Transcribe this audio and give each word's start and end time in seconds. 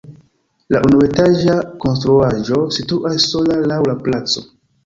La 0.75 0.79
unuetaĝa 0.87 1.57
konstruaĵo 1.85 2.59
situas 2.79 3.31
sola 3.35 3.63
laŭ 3.75 3.81
la 3.93 3.99
placo. 4.09 4.49